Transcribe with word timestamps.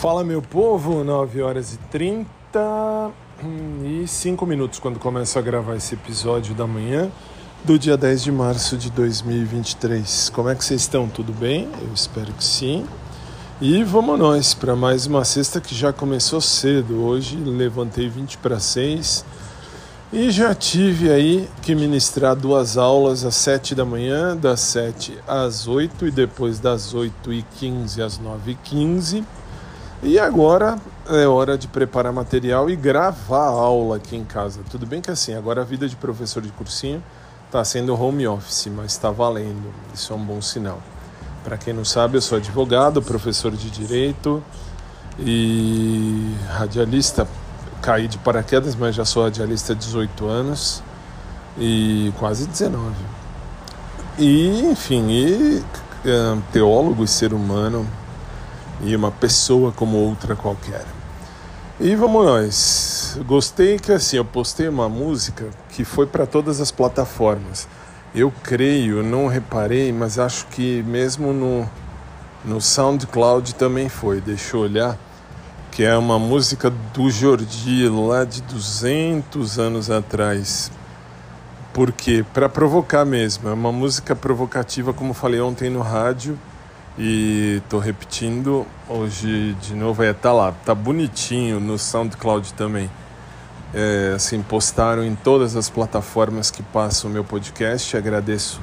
Fala 0.00 0.24
meu 0.24 0.40
povo, 0.40 1.04
9 1.04 1.42
horas 1.42 1.74
e 1.74 1.76
30 1.90 3.10
e 3.84 4.08
5 4.08 4.46
minutos 4.46 4.78
quando 4.78 4.98
começo 4.98 5.38
a 5.38 5.42
gravar 5.42 5.76
esse 5.76 5.92
episódio 5.92 6.54
da 6.54 6.66
manhã 6.66 7.12
do 7.66 7.78
dia 7.78 7.98
10 7.98 8.22
de 8.22 8.32
março 8.32 8.78
de 8.78 8.90
2023. 8.92 10.30
Como 10.30 10.48
é 10.48 10.54
que 10.54 10.64
vocês 10.64 10.80
estão? 10.80 11.06
Tudo 11.06 11.34
bem? 11.34 11.68
Eu 11.82 11.92
espero 11.92 12.32
que 12.32 12.42
sim. 12.42 12.86
E 13.60 13.84
vamos 13.84 14.18
nós 14.18 14.54
para 14.54 14.74
mais 14.74 15.04
uma 15.04 15.22
sexta 15.22 15.60
que 15.60 15.74
já 15.74 15.92
começou 15.92 16.40
cedo. 16.40 17.04
Hoje 17.04 17.36
levantei 17.36 18.08
20 18.08 18.38
para 18.38 18.58
6 18.58 19.22
e 20.14 20.30
já 20.30 20.54
tive 20.54 21.12
aí 21.12 21.46
que 21.60 21.74
ministrar 21.74 22.34
duas 22.34 22.78
aulas 22.78 23.22
às 23.22 23.34
7 23.34 23.74
da 23.74 23.84
manhã, 23.84 24.34
das 24.34 24.60
7 24.60 25.18
às 25.28 25.68
8 25.68 26.06
e 26.06 26.10
depois 26.10 26.58
das 26.58 26.94
8 26.94 27.34
e 27.34 27.42
15 27.42 28.00
às 28.00 28.18
9 28.18 28.52
e 28.52 28.54
15 28.54 29.39
e 30.02 30.18
agora 30.18 30.78
é 31.08 31.26
hora 31.26 31.58
de 31.58 31.68
preparar 31.68 32.12
material 32.12 32.70
e 32.70 32.76
gravar 32.76 33.46
a 33.46 33.50
aula 33.50 33.96
aqui 33.96 34.16
em 34.16 34.24
casa. 34.24 34.60
Tudo 34.70 34.86
bem 34.86 35.00
que 35.00 35.10
assim, 35.10 35.34
agora 35.34 35.60
a 35.60 35.64
vida 35.64 35.86
de 35.88 35.94
professor 35.94 36.42
de 36.42 36.50
cursinho 36.50 37.02
está 37.46 37.62
sendo 37.64 38.00
home 38.00 38.26
office, 38.26 38.68
mas 38.74 38.92
está 38.92 39.10
valendo. 39.10 39.72
Isso 39.92 40.12
é 40.12 40.16
um 40.16 40.24
bom 40.24 40.40
sinal. 40.40 40.80
Para 41.44 41.58
quem 41.58 41.74
não 41.74 41.84
sabe, 41.84 42.16
eu 42.16 42.22
sou 42.22 42.38
advogado, 42.38 43.02
professor 43.02 43.52
de 43.52 43.70
direito 43.70 44.42
e 45.18 46.34
radialista. 46.48 47.26
Caí 47.82 48.08
de 48.08 48.18
paraquedas, 48.18 48.74
mas 48.74 48.94
já 48.94 49.04
sou 49.04 49.24
radialista 49.24 49.72
há 49.72 49.76
18 49.76 50.26
anos 50.26 50.82
e 51.58 52.12
quase 52.18 52.46
19. 52.46 52.94
E, 54.18 54.60
enfim, 54.70 55.10
e, 55.10 55.62
um, 56.04 56.40
teólogo 56.52 57.04
e 57.04 57.08
ser 57.08 57.32
humano 57.32 57.86
e 58.82 58.96
uma 58.96 59.10
pessoa 59.10 59.72
como 59.72 59.96
outra 59.96 60.34
qualquer. 60.34 60.84
E 61.78 61.94
vamos 61.94 62.24
nós. 62.24 63.18
Gostei 63.26 63.78
que 63.78 63.92
assim, 63.92 64.16
eu 64.16 64.24
postei 64.24 64.68
uma 64.68 64.88
música 64.88 65.48
que 65.70 65.84
foi 65.84 66.06
para 66.06 66.26
todas 66.26 66.60
as 66.60 66.70
plataformas. 66.70 67.66
Eu 68.14 68.32
creio, 68.42 69.02
não 69.02 69.28
reparei, 69.28 69.92
mas 69.92 70.18
acho 70.18 70.46
que 70.48 70.82
mesmo 70.82 71.32
no, 71.32 71.68
no 72.44 72.60
SoundCloud 72.60 73.54
também 73.54 73.88
foi. 73.88 74.20
Deixa 74.20 74.56
eu 74.56 74.60
olhar. 74.60 74.98
Que 75.70 75.84
é 75.84 75.96
uma 75.96 76.18
música 76.18 76.68
do 76.92 77.08
Jordi 77.10 77.88
lá 77.88 78.24
de 78.24 78.42
200 78.42 79.58
anos 79.58 79.90
atrás. 79.90 80.70
Porque 81.72 82.24
para 82.34 82.48
provocar 82.48 83.04
mesmo, 83.04 83.48
é 83.48 83.52
uma 83.52 83.70
música 83.70 84.14
provocativa, 84.14 84.92
como 84.92 85.14
falei 85.14 85.40
ontem 85.40 85.70
no 85.70 85.80
rádio 85.80 86.36
e 87.02 87.62
tô 87.70 87.78
repetindo 87.78 88.66
hoje 88.86 89.56
de 89.62 89.74
novo, 89.74 90.02
é, 90.02 90.12
tá 90.12 90.34
lá, 90.34 90.52
tá 90.52 90.74
bonitinho 90.74 91.58
no 91.58 91.78
SoundCloud 91.78 92.52
também. 92.52 92.90
É, 93.72 94.12
assim, 94.14 94.42
postaram 94.42 95.02
em 95.02 95.14
todas 95.14 95.56
as 95.56 95.70
plataformas 95.70 96.50
que 96.50 96.62
passam 96.62 97.08
o 97.08 97.12
meu 97.12 97.24
podcast. 97.24 97.96
Agradeço 97.96 98.60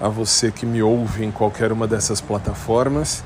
a 0.00 0.08
você 0.08 0.50
que 0.50 0.66
me 0.66 0.82
ouve 0.82 1.24
em 1.24 1.30
qualquer 1.30 1.70
uma 1.70 1.86
dessas 1.86 2.20
plataformas. 2.20 3.22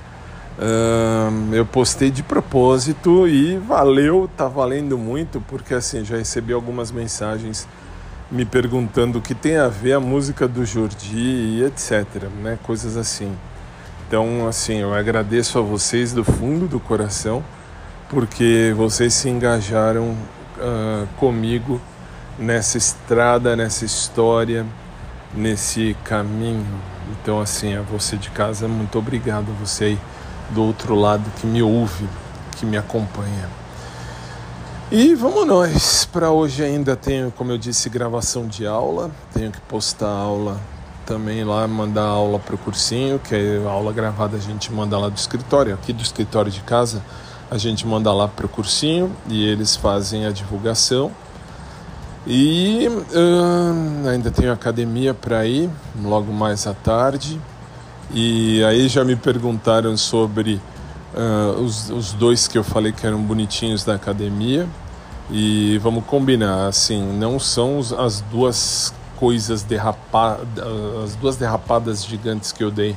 eu 1.51 1.65
postei 1.65 2.11
de 2.11 2.23
propósito 2.23 3.27
e 3.27 3.57
valeu, 3.57 4.29
tá 4.37 4.49
valendo 4.49 4.99
muito, 4.99 5.41
porque 5.49 5.73
assim, 5.73 6.05
já 6.05 6.19
recebi 6.19 6.53
algumas 6.53 6.91
mensagens 6.91 7.67
me 8.31 8.45
perguntando 8.45 9.19
o 9.19 9.23
que 9.23 9.35
tem 9.35 9.57
a 9.57 9.69
ver 9.69 9.95
a 9.95 10.01
música 10.01 10.47
do 10.47 10.67
Jordi 10.67 11.17
e 11.17 11.65
etc, 11.65 12.25
né? 12.43 12.59
Coisas 12.63 12.99
assim. 12.99 13.35
Então, 14.07 14.47
assim, 14.47 14.77
eu 14.77 14.95
agradeço 14.95 15.59
a 15.59 15.63
vocês 15.63 16.13
do 16.13 16.23
fundo 16.23 16.69
do 16.69 16.79
coração, 16.79 17.43
porque 18.09 18.73
vocês 18.77 19.13
se 19.13 19.29
engajaram 19.29 20.11
uh, 20.59 21.09
comigo 21.17 21.81
nessa 22.39 22.79
estrada, 22.79 23.57
nessa 23.57 23.85
história, 23.85 24.65
nesse 25.35 25.97
caminho. 26.05 26.65
Então, 27.11 27.41
assim, 27.41 27.75
a 27.75 27.83
você 27.83 28.17
de 28.17 28.31
casa, 28.31 28.69
muito 28.69 28.97
obrigado 28.97 29.51
a 29.51 29.55
você 29.55 29.85
aí 29.85 29.99
do 30.51 30.63
outro 30.63 30.95
lado 30.95 31.29
que 31.41 31.47
me 31.47 31.61
ouve, 31.61 32.09
que 32.57 32.65
me 32.65 32.77
acompanha. 32.77 33.49
E 34.89 35.17
vamos 35.17 35.45
nós. 35.45 36.05
Para 36.05 36.31
hoje 36.31 36.63
ainda 36.63 36.95
tenho, 36.95 37.33
como 37.33 37.51
eu 37.51 37.59
disse, 37.59 37.89
gravação 37.89 38.47
de 38.47 38.69
aula. 38.69 39.11
Tenho 39.35 39.51
que 39.51 39.61
postar 39.63 40.07
aula 40.07 40.61
também 41.07 41.45
lá 41.45 41.67
mandar 41.67 42.03
aula 42.03 42.39
para 42.39 42.55
o 42.55 42.59
cursinho, 42.59 43.19
que 43.19 43.35
é 43.35 43.65
aula 43.65 43.93
gravada 43.93 44.37
a 44.37 44.41
gente 44.41 44.73
manda 44.73 44.99
lá 44.99 45.09
do 45.09 45.17
escritório, 45.17 45.73
aqui 45.73 45.93
do 45.93 46.03
escritório 46.03 46.51
de 46.51 46.61
casa 46.61 47.03
a 47.51 47.59
gente 47.59 47.87
manda 47.87 48.13
lá 48.13 48.27
para 48.27 48.47
o 48.47 48.49
cursinho 48.49 49.15
e 49.29 49.45
eles 49.47 49.77
fazem 49.77 50.27
a 50.27 50.31
divulgação. 50.31 51.13
E 52.27 52.89
uh, 52.89 54.09
ainda 54.09 54.33
tenho 54.33 54.53
academia 54.53 55.15
para 55.15 55.47
ir, 55.47 55.71
logo 56.03 56.33
mais 56.33 56.67
à 56.67 56.75
tarde. 56.75 57.41
E 58.13 58.65
aí 58.65 58.89
já 58.89 59.05
me 59.05 59.15
perguntaram 59.15 59.97
sobre 59.97 60.61
uh, 61.15 61.61
os, 61.61 61.89
os 61.91 62.13
dois 62.13 62.49
que 62.49 62.59
eu 62.59 62.65
falei 62.65 62.91
que 62.91 63.07
eram 63.07 63.23
bonitinhos 63.23 63.85
da 63.85 63.95
academia. 63.95 64.67
E 65.31 65.79
vamos 65.79 66.05
combinar, 66.05 66.67
assim, 66.67 67.01
não 67.17 67.39
são 67.39 67.81
as 67.97 68.21
duas 68.23 68.93
coisas 69.17 69.63
derrapadas, 69.63 70.47
as 71.05 71.17
duas 71.17 71.37
derrapadas 71.37 72.05
gigantes 72.05 72.53
que 72.53 72.63
eu 72.63 72.71
dei 72.71 72.93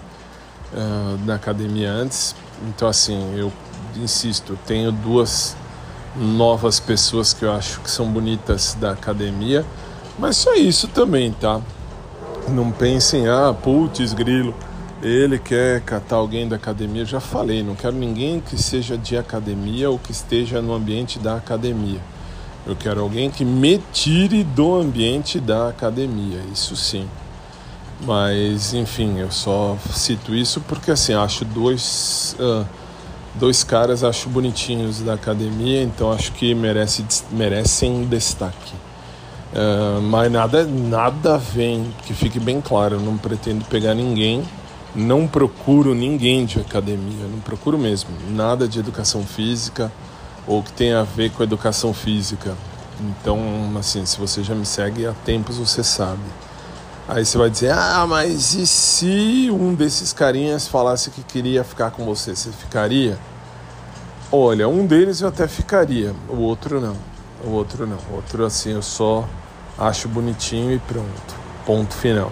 uh, 0.74 1.26
na 1.26 1.36
academia 1.36 1.92
antes. 1.92 2.36
Então, 2.68 2.88
assim, 2.88 3.36
eu 3.38 3.52
insisto, 3.96 4.58
tenho 4.66 4.92
duas 4.92 5.56
novas 6.16 6.80
pessoas 6.80 7.34
que 7.34 7.44
eu 7.44 7.52
acho 7.52 7.80
que 7.82 7.90
são 7.90 8.08
bonitas 8.12 8.76
da 8.80 8.92
academia, 8.92 9.66
mas 10.18 10.38
só 10.38 10.54
isso 10.56 10.88
também, 10.88 11.32
tá? 11.32 11.62
Não 12.50 12.72
pensem, 12.72 13.28
ah, 13.28 13.54
putz, 13.54 14.14
grilo, 14.14 14.54
ele 15.02 15.40
quer 15.40 15.82
catar 15.82 16.18
alguém 16.18 16.48
da 16.48 16.56
academia. 16.56 17.06
Já 17.06 17.20
falei, 17.20 17.64
não 17.64 17.76
quero 17.76 17.96
ninguém 17.96 18.42
que 18.42 18.58
seja 18.62 18.98
de 18.98 19.18
academia 19.18 19.90
ou 19.90 19.98
que 19.98 20.12
esteja 20.12 20.62
no 20.62 20.74
ambiente 20.74 21.20
da 21.20 21.36
academia. 21.36 22.00
Eu 22.66 22.76
quero 22.76 23.02
alguém 23.02 23.30
que 23.30 23.44
me 23.44 23.80
tire 23.92 24.44
do 24.44 24.76
ambiente 24.76 25.40
da 25.40 25.70
academia, 25.70 26.42
isso 26.54 26.76
sim. 26.76 27.08
Mas, 28.06 28.74
enfim, 28.74 29.18
eu 29.18 29.32
só 29.32 29.78
cito 29.92 30.34
isso 30.34 30.62
porque, 30.62 30.92
assim, 30.92 31.14
acho 31.14 31.44
dois, 31.44 32.36
uh, 32.40 32.66
dois 33.36 33.64
caras, 33.64 34.04
acho 34.04 34.30
bonitinhos 34.30 35.02
da 35.02 35.14
academia, 35.14 35.84
então 35.84 36.12
acho 36.12 36.32
que 36.34 36.54
merece, 36.54 37.06
merecem 37.32 38.06
destaque. 38.06 38.74
Uh, 39.52 40.02
mas 40.02 40.32
nada, 40.32 40.64
nada 40.64 41.38
vem, 41.38 41.92
que 42.06 42.14
fique 42.14 42.40
bem 42.40 42.62
claro, 42.62 42.96
eu 42.96 43.00
não 43.02 43.18
pretendo 43.18 43.66
pegar 43.66 43.96
ninguém, 43.96 44.44
não 44.96 45.28
procuro 45.28 45.94
ninguém 45.96 46.46
de 46.46 46.60
academia, 46.60 47.26
não 47.30 47.40
procuro 47.40 47.78
mesmo, 47.78 48.12
nada 48.30 48.68
de 48.68 48.80
educação 48.80 49.24
física, 49.24 49.92
ou 50.50 50.64
que 50.64 50.74
tem 50.74 50.94
a 50.94 51.04
ver 51.04 51.30
com 51.30 51.44
educação 51.44 51.94
física. 51.94 52.56
Então, 53.00 53.40
assim, 53.78 54.04
se 54.06 54.18
você 54.18 54.44
já 54.44 54.56
me 54.56 54.66
segue 54.66 55.06
há 55.06 55.14
tempos, 55.24 55.58
você 55.58 55.84
sabe. 55.84 56.24
Aí 57.08 57.24
você 57.24 57.38
vai 57.38 57.50
dizer: 57.50 57.72
"Ah, 57.72 58.06
mas 58.08 58.56
e 58.56 58.66
se 58.68 59.50
um 59.52 59.76
desses 59.76 60.12
carinhas 60.12 60.68
falasse 60.68 61.12
que 61.12 61.24
queria 61.24 61.64
ficar 61.64 61.92
com 61.92 62.04
você, 62.04 62.36
você 62.36 62.50
ficaria?" 62.52 63.18
Olha, 64.32 64.68
um 64.68 64.86
deles 64.86 65.22
eu 65.22 65.28
até 65.30 65.48
ficaria, 65.48 66.14
o 66.28 66.38
outro 66.38 66.82
não. 66.82 66.96
O 67.44 67.52
outro 67.52 67.88
não. 67.88 67.98
O 68.12 68.16
outro 68.16 68.46
assim, 68.46 68.72
eu 68.74 68.82
só 68.82 69.28
acho 69.78 70.08
bonitinho 70.08 70.72
e 70.74 70.80
pronto. 70.80 71.36
Ponto 71.66 71.94
final. 71.94 72.32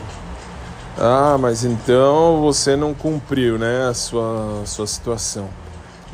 Ah, 0.97 1.37
mas 1.39 1.63
então 1.63 2.41
você 2.41 2.75
não 2.75 2.93
cumpriu, 2.93 3.57
né, 3.57 3.87
a 3.87 3.93
sua, 3.93 4.61
a 4.63 4.65
sua 4.65 4.87
situação. 4.87 5.47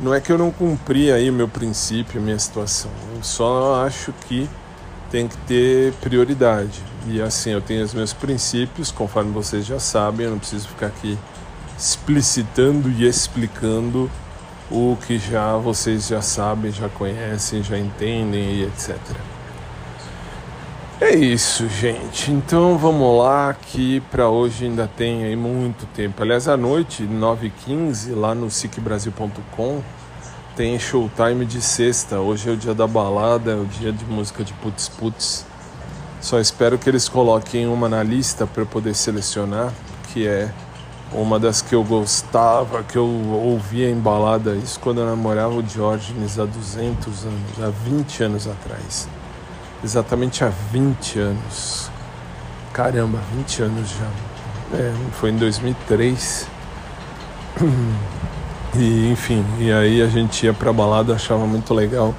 Não 0.00 0.12
é 0.12 0.20
que 0.20 0.32
eu 0.32 0.38
não 0.38 0.50
cumpri 0.50 1.12
aí 1.12 1.30
o 1.30 1.32
meu 1.32 1.48
princípio, 1.48 2.20
minha 2.20 2.38
situação. 2.38 2.90
Eu 3.14 3.22
só 3.22 3.84
acho 3.84 4.12
que 4.26 4.48
tem 5.10 5.28
que 5.28 5.36
ter 5.38 5.92
prioridade. 5.94 6.82
E 7.06 7.20
assim, 7.22 7.50
eu 7.50 7.60
tenho 7.60 7.84
os 7.84 7.94
meus 7.94 8.12
princípios, 8.12 8.90
conforme 8.90 9.30
vocês 9.30 9.64
já 9.64 9.78
sabem, 9.78 10.26
eu 10.26 10.32
não 10.32 10.38
preciso 10.38 10.68
ficar 10.68 10.86
aqui 10.86 11.16
explicitando 11.78 12.90
e 12.90 13.06
explicando 13.06 14.10
o 14.70 14.96
que 15.06 15.18
já 15.18 15.56
vocês 15.56 16.08
já 16.08 16.22
sabem, 16.22 16.72
já 16.72 16.88
conhecem, 16.88 17.62
já 17.62 17.78
entendem 17.78 18.42
e 18.42 18.62
etc. 18.64 18.98
É 21.00 21.12
isso, 21.12 21.68
gente. 21.68 22.30
Então 22.30 22.78
vamos 22.78 23.18
lá, 23.18 23.52
que 23.52 24.00
para 24.12 24.28
hoje 24.28 24.66
ainda 24.66 24.88
tem 24.96 25.24
aí 25.24 25.34
muito 25.34 25.86
tempo. 25.86 26.22
Aliás, 26.22 26.46
à 26.46 26.56
noite, 26.56 27.02
9h15, 27.02 28.14
lá 28.14 28.32
no 28.32 28.48
SicBrasil.com, 28.48 29.82
tem 30.56 30.78
showtime 30.78 31.44
de 31.44 31.60
sexta. 31.60 32.20
Hoje 32.20 32.48
é 32.48 32.52
o 32.52 32.56
dia 32.56 32.74
da 32.74 32.86
balada, 32.86 33.50
é 33.50 33.56
o 33.56 33.64
dia 33.64 33.92
de 33.92 34.04
música 34.04 34.44
de 34.44 34.52
putz 34.54 34.88
putz. 34.88 35.44
Só 36.20 36.38
espero 36.38 36.78
que 36.78 36.88
eles 36.88 37.08
coloquem 37.08 37.66
uma 37.66 37.88
na 37.88 38.02
lista 38.02 38.46
para 38.46 38.62
eu 38.62 38.66
poder 38.66 38.94
selecionar, 38.94 39.72
que 40.12 40.28
é 40.28 40.48
uma 41.12 41.40
das 41.40 41.60
que 41.60 41.74
eu 41.74 41.82
gostava, 41.82 42.84
que 42.84 42.96
eu 42.96 43.06
ouvia 43.06 43.90
em 43.90 43.98
balada, 43.98 44.54
isso 44.54 44.78
quando 44.78 45.00
eu 45.00 45.06
namorava 45.06 45.54
o 45.54 45.62
Diógenes 45.62 46.38
há 46.38 46.44
200 46.44 47.24
anos, 47.24 47.62
há 47.62 47.68
20 47.68 48.22
anos 48.22 48.46
atrás. 48.46 49.08
Exatamente 49.84 50.42
há 50.42 50.48
20 50.72 51.18
anos. 51.18 51.90
Caramba, 52.72 53.20
20 53.36 53.62
anos 53.62 53.90
já. 53.90 54.76
É, 54.78 54.92
foi 55.12 55.30
em 55.30 55.36
2003. 55.36 56.48
E 58.76 59.08
enfim, 59.08 59.44
e 59.60 59.70
aí 59.70 60.02
a 60.02 60.08
gente 60.08 60.44
ia 60.44 60.52
pra 60.52 60.72
balada, 60.72 61.14
achava 61.14 61.46
muito 61.46 61.72
legal. 61.72 62.12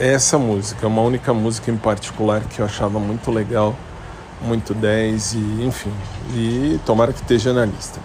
Essa 0.00 0.36
música, 0.36 0.84
uma 0.88 1.00
única 1.00 1.32
música 1.32 1.70
em 1.70 1.76
particular 1.76 2.40
que 2.40 2.58
eu 2.58 2.64
achava 2.64 2.98
muito 2.98 3.30
legal 3.30 3.72
muito 4.44 4.74
10 4.74 5.34
e 5.34 5.38
enfim. 5.64 5.92
E 6.34 6.80
tomara 6.84 7.12
que 7.12 7.20
esteja 7.20 7.52
na 7.52 7.64
lista. 7.64 8.00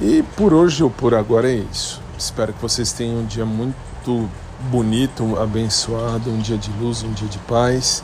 E 0.00 0.24
por 0.36 0.52
hoje 0.52 0.82
ou 0.82 0.90
por 0.90 1.14
agora 1.14 1.50
é 1.50 1.56
isso. 1.56 2.02
Espero 2.18 2.52
que 2.52 2.60
vocês 2.60 2.92
tenham 2.92 3.18
um 3.18 3.24
dia 3.24 3.44
muito 3.44 4.28
bonito, 4.70 5.38
abençoado, 5.40 6.30
um 6.30 6.38
dia 6.38 6.56
de 6.56 6.70
luz, 6.72 7.02
um 7.02 7.12
dia 7.12 7.28
de 7.28 7.38
paz. 7.38 8.02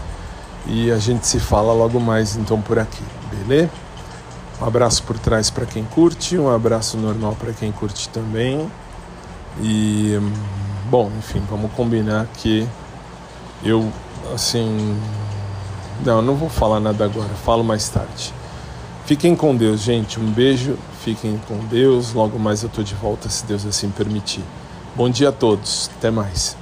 E 0.67 0.91
a 0.91 0.99
gente 0.99 1.27
se 1.27 1.41
fala 1.41 1.73
logo 1.73 1.99
mais 1.99 2.37
então 2.37 2.61
por 2.61 2.79
aqui, 2.79 3.03
beleza? 3.31 3.71
Um 4.61 4.67
abraço 4.67 5.03
por 5.05 5.19
trás 5.19 5.49
para 5.49 5.65
quem 5.65 5.85
curte, 5.85 6.37
um 6.37 6.51
abraço 6.51 6.99
normal 6.99 7.35
para 7.39 7.53
quem 7.53 7.73
curte 7.73 8.09
também. 8.11 8.71
E 9.63 10.19
bom, 10.91 11.11
enfim, 11.19 11.43
vamos 11.49 11.73
combinar 11.73 12.27
que 12.35 12.69
eu 13.65 13.91
assim 14.35 14.97
não, 16.05 16.23
não 16.23 16.35
vou 16.35 16.49
falar 16.49 16.81
nada 16.81 17.05
agora, 17.05 17.29
falo 17.45 17.65
mais 17.65 17.89
tarde. 17.89 18.33
Fiquem 19.05 19.35
com 19.35 19.57
Deus, 19.57 19.81
gente. 19.81 20.21
Um 20.21 20.31
beijo, 20.31 20.79
fiquem 21.03 21.41
com 21.49 21.59
Deus. 21.67 22.13
Logo 22.13 22.39
mais 22.39 22.63
eu 22.63 22.69
tô 22.69 22.83
de 22.83 22.95
volta, 22.95 23.29
se 23.29 23.45
Deus 23.45 23.67
assim 23.67 23.91
permitir. 23.91 24.45
Bom 24.97 25.09
dia 25.09 25.29
a 25.29 25.33
todos, 25.33 25.89
até 25.97 26.11
mais. 26.11 26.60